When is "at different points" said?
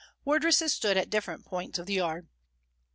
0.97-1.77